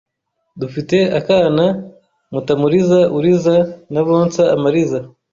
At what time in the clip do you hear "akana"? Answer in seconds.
1.19-1.65